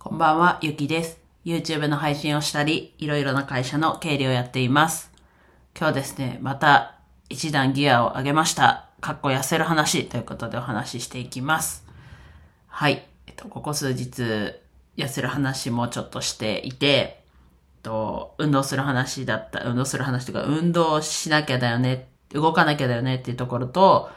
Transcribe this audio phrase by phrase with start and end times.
[0.00, 1.18] こんばんは、ゆきです。
[1.44, 5.10] YouTube の配信をしたり、いろいろな会社の経理をやっています。
[5.76, 6.94] 今日ですね、また
[7.28, 8.86] 一段ギアを上げました。
[9.00, 11.84] かっこ痩せる話ということでお話ししていきます。
[12.68, 13.04] はい。
[13.26, 14.22] えっと、ここ数日、
[14.96, 17.24] 痩せる話もちょっとしていて、え
[17.78, 24.10] っと、運動する話だった、運動する話というか、運動しなきゃだよね、動かなきゃだよねっていうところと、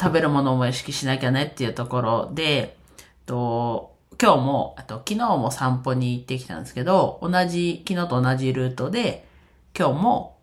[0.00, 2.64] 食べるものも意識しなきゃねっていうところで、え
[3.04, 9.26] っと、今日も、あと昨日も散歩に行ってきたんですけど、同じ、昨日と同じルートで、
[9.78, 10.38] 今日も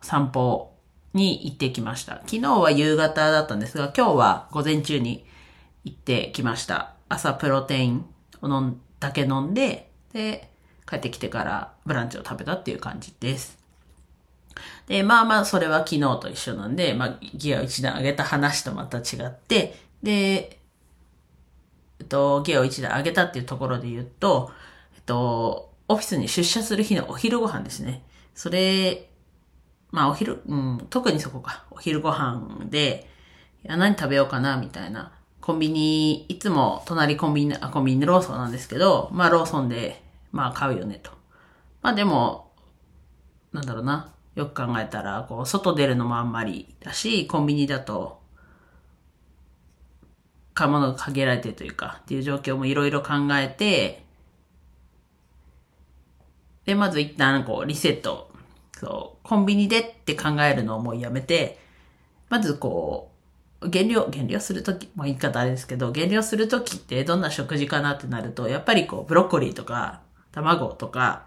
[0.00, 0.72] 散歩
[1.12, 2.22] に行ってきました。
[2.26, 5.26] 昨日は夕方だったんですが、今日は午前中に
[5.84, 6.94] 行ってきました。
[7.10, 8.06] 朝プロテイン
[8.40, 10.50] を飲んだけ飲んで、で、
[10.88, 13.58] 帰ってきてからブランチを食べたっていう感じです。
[14.86, 20.57] で、まあまあ、それは昨日と一緒なんで、まあ、ギアを一段上げた話とまた違って、で、
[22.00, 24.52] えっと、ギアを一段上げたっていうところで言うと、
[24.94, 28.04] えっと、オフィスに出社する日のお昼ご飯ですね。
[28.34, 29.08] それ、
[29.90, 31.64] まあお昼、うん、特にそこか。
[31.70, 33.08] お昼ご飯で、
[33.64, 35.12] いや何食べようかな、みたいな。
[35.40, 41.10] コンビニ、いつも隣コンビニ、あ、コンビニローソンなんですけど、まあローソンで、まあ買うよねと。
[41.80, 42.52] まあでも、
[43.52, 44.12] なんだろうな。
[44.34, 48.20] よく考えたら、こう、外出るのもあんまりだし、コンビニだと、
[50.58, 54.02] 買うものが限られてというか、っていう状況もいろいろ考えて、
[56.64, 58.28] で、まず一旦こう、リセット。
[58.76, 61.60] そう、コンビニでって考えるのをもうやめて、
[62.28, 63.12] まずこ
[63.60, 70.00] う、減量、減量するとき、まあ言い方あれですけど、減量するときってどんな食事かなってなると、やっぱりこう、ブロッコリーとか、
[70.32, 71.26] 卵とか、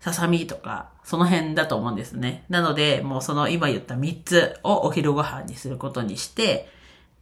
[0.00, 2.44] ささみとか、その辺だと思うんですね。
[2.48, 6.76] なので、もうその今言った3つをお昼ご飯にすることにして、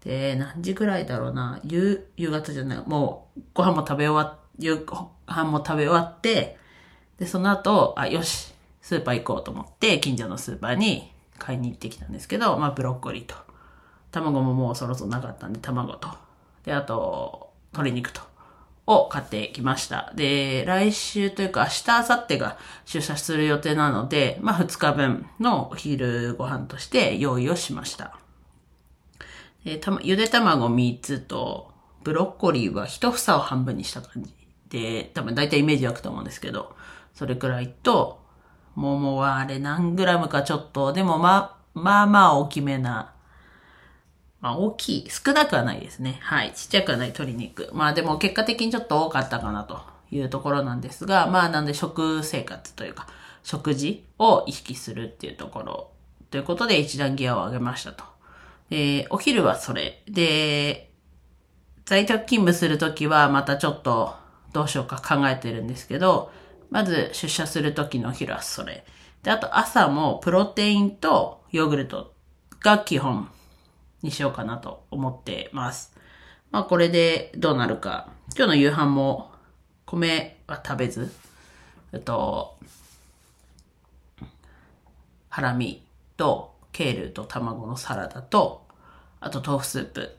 [0.06, 6.56] で、何時ぐらいだろうな、夕、夕方じゃない、もうご飯も食べ終わ、夕ご飯も食べ終わって、
[7.18, 13.34] で、その後、あ、よし、スーパー行こうと思って、近所のスーパーに買いに行ってきたんですけど、まあ、ブロッコリーと、
[14.12, 16.08] 卵ももうそろそろなかったんで、卵と、
[16.64, 18.22] で、あと、鶏肉と、
[18.86, 20.12] を買ってきました。
[20.14, 28.16] で、来週というか明日、明後日が出社する予定なので、まあ2日分のお昼ご飯として用意をしました。
[29.66, 31.72] でたまゆで卵3つと、
[32.04, 34.32] ブロッコリーは1房を半分にした感じ
[34.68, 36.76] で、多分大体イメージ湧くと思うんですけど、
[37.14, 38.24] それくらいと、
[38.76, 43.12] 桃はあれ何グラムかちょっと、でもまあ、まあまあ大きめな、
[44.40, 46.20] まあ大きい、少なくはないですね。
[46.22, 46.52] はい。
[46.54, 47.68] ちっちゃくはない鶏肉。
[47.72, 49.80] まあでも結果的にちょっと多かったかなと
[50.12, 53.08] いうところなんですが、まあなんで食生活というか、
[53.42, 55.90] 食事を意識するっていうところ、
[56.30, 58.15] ということで一段ギアを上げましたと。
[58.70, 60.02] で、お昼はそれ。
[60.08, 60.90] で、
[61.84, 64.14] 在宅勤務するときはまたちょっと
[64.52, 66.32] どうしようか考えてるんですけど、
[66.70, 68.84] まず出社するときのお昼はそれ。
[69.22, 72.12] で、あと朝もプロテインとヨーグルト
[72.60, 73.30] が基本
[74.02, 75.94] にしようかなと思ってます。
[76.50, 78.08] まあこれでどうなるか。
[78.36, 79.30] 今日の夕飯も
[79.84, 81.12] 米は食べず、
[81.92, 82.58] えっと、
[85.28, 85.84] ハラミ
[86.16, 88.66] とケールと卵のサラダと、
[89.18, 90.14] あと豆腐スープ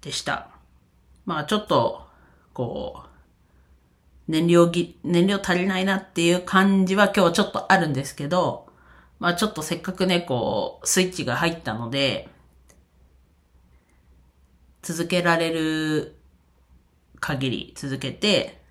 [0.00, 0.48] でした。
[1.26, 2.06] まあちょっと、
[2.54, 8.68] こう、燃料ぎ、燃料足りないなっていう感じは今日ちょっとあるんですけど、
[9.18, 12.30] まあちょっとせっかくね、こう、スイッチが入ったので、
[14.80, 16.16] 続けられる
[17.20, 18.62] 限り続けて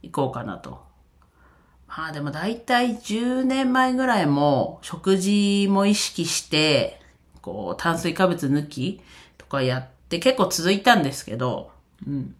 [0.00, 0.91] いこうかなと。
[1.94, 6.98] まあでも大体10年前ぐらいも食事も意識して、
[7.42, 9.02] こう炭水化物抜き
[9.36, 11.70] とかやって結構続いたんですけど、
[12.06, 12.34] うん。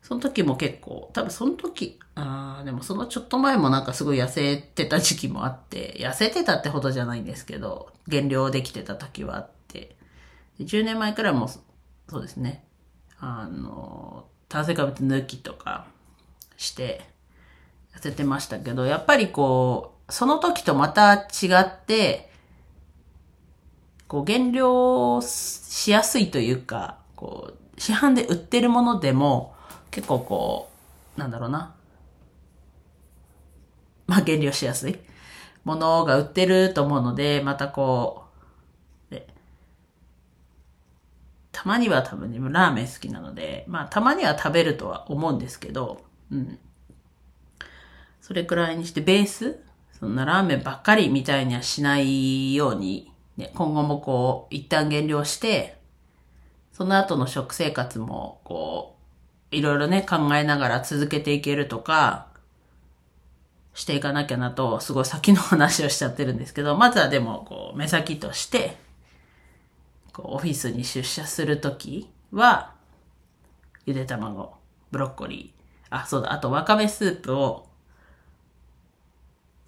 [0.00, 9.96] その時も結構、多分その時、ああ、でもそのちょっと前もなんかすごい痩せてた時期もあって、痩せてたってほどじゃないんですけど、減量できてた時はあって、
[10.60, 11.60] 10年前くらいもそ
[12.18, 12.64] うですね、
[13.18, 15.86] あの、炭水化物抜きとか
[16.56, 17.09] して
[18.00, 22.30] せてましたけど、やっぱりこう、その時とまた違って、
[24.08, 29.54] こう減量しやすいというか、こう、市販で売ってるものでも、
[29.90, 30.68] 結構こ
[31.16, 31.74] う、なんだろうな。
[34.06, 34.98] まあ減量しやすい
[35.64, 38.24] ものが売ってると思うので、またこ
[39.10, 39.28] う、で
[41.52, 46.02] たまには多分ね、ラーメン好きなので、まあたまには食べるとは思うんですけど、
[46.32, 46.58] うん。
[48.20, 49.60] それくらいにしてベース
[50.00, 55.76] そんなラーメンばっかりみたいにはしないように、ね、今後もこう、一旦減量して、
[56.72, 58.96] その後の食生活も、こ
[59.52, 62.28] う、いろいろね、考えながら続けていけるとか、
[63.74, 68.76] していかなきゃなと、すごい先の話をしちゃってるんですけど、まずはでも、こう、目先として、
[70.14, 72.72] こう、オフィスに出社するときは、
[73.84, 74.54] ゆで卵、
[74.90, 77.69] ブロッコリー、あ、そうだ、あとわかめスープを、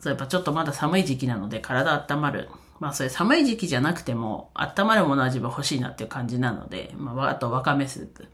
[0.02, 2.48] そうやっぱちょっとまだ寒い時期なので体温まる。
[2.80, 8.26] まあそれ寒い時期じゃなくても温まるものは自分欲しいなっていう感じなので、まああとわかめスープ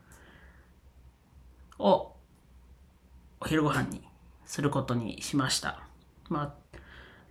[1.78, 2.14] を
[3.40, 4.00] お昼ご飯に
[4.46, 5.82] することにしました。
[6.30, 6.78] まあ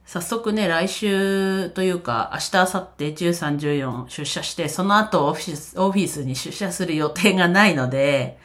[0.05, 8.37] 早速ね、来週というか、明日、明後日、13、14出社して、その後オフィス、オフィスに出社する予定がないので、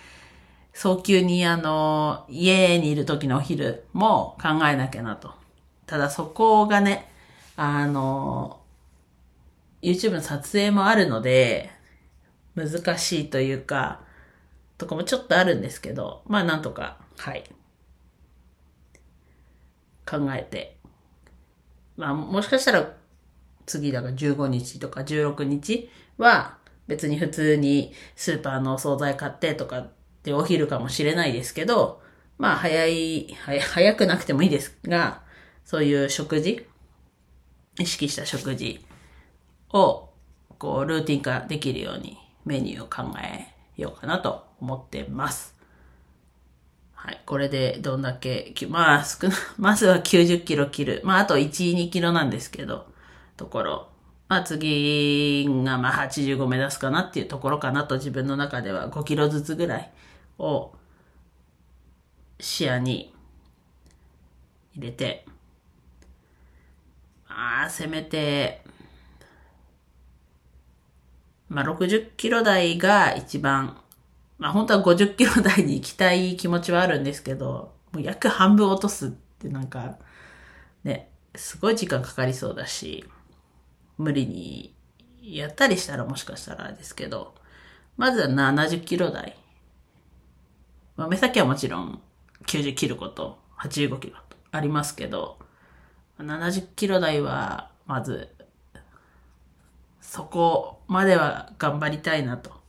[0.72, 5.41] 早急にあの、家にいる時のお昼も考えなきゃなと。
[5.92, 7.12] ただそこがね、
[7.54, 8.62] あの、
[9.82, 11.70] YouTube の撮影もあるので、
[12.54, 14.00] 難しいというか、
[14.78, 17.44] とかもちょっとあるんですけど、まあなんとか、はい。
[20.06, 20.78] 考えて
[21.98, 22.94] まあ、もしかしたら
[23.66, 26.56] 次だから15日とか16日は
[26.86, 29.90] 別に普通にスーパーのお惣菜買ってとかっ
[30.22, 32.00] てお昼かもしれないですけど、
[32.38, 35.30] まあ早い、早くなくてもいいですが、
[35.64, 36.66] そういう食事、
[37.78, 38.84] 意識した食事
[39.70, 40.10] を
[40.58, 45.56] こうルーティン化できるようにメニューを考えようかなと思ってます。
[46.94, 47.20] はい。
[47.26, 51.00] これでどんだけ、まあ、少な、 まずは90キロ切る。
[51.04, 52.86] まあ、あと1、2キロなんですけど、
[53.36, 53.88] ところ。
[54.28, 59.92] まあ、次がまあ85目指すかなっていうところかなと自分の中では5キロずつぐらい
[60.38, 60.72] を
[62.40, 63.12] 視野に
[64.74, 65.26] 入れて、
[67.34, 68.62] まあ、せめて、
[71.48, 73.76] まあ、60キロ台が一番
[74.42, 79.98] まあ本当は50キロ台に行きたい気持ちはあるんですけど、もう約半分落とすってなんか、
[80.82, 83.04] ね、すごい時間かかりそうだし、
[83.98, 84.74] 無理に
[85.22, 87.36] やったりしたらもしかしたらですけど、
[87.96, 89.36] まずは70キロ台。
[90.96, 92.02] まあ目先はもちろん
[92.48, 94.16] 90切ること、85キロ
[94.50, 95.38] ありますけど、
[96.22, 98.34] 70キロ台はまず、
[100.00, 102.62] そこまでは頑張りたいなと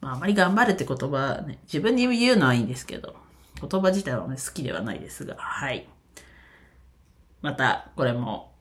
[0.00, 3.16] まあ、あまり頑張るって言葉ね、自分に言うのはいいんですけど、
[3.60, 5.88] 言葉自体は、ね、好きではないですが、はい。
[7.42, 8.52] また、これも、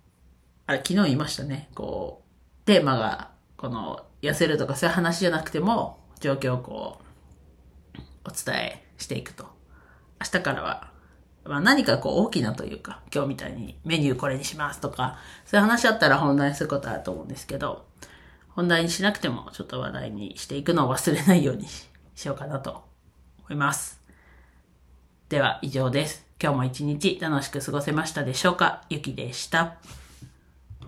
[0.66, 1.70] あれ、昨日言いましたね。
[1.76, 2.24] こ
[2.64, 7.02] う、テーマが、この、痩せるとかそういう話じゃなくても、状況をこ
[7.96, 9.46] う、お伝えしていくと。
[10.20, 10.92] 明日からは、
[11.48, 17.86] まあ何かこう大きなというか、今日みたいにメニューこれにしますとか、そういう話あったら本題にすることあると思うんですけど、
[18.50, 21.68] 本題にしなくても、ちょっと話題にしていくのを忘れないように
[22.16, 22.84] しようかなと
[23.40, 24.02] 思います。
[25.30, 26.26] では、以上です。
[26.42, 28.84] 今日も一日楽しく過ごせましたでしょうか？
[28.90, 29.76] ゆきでした。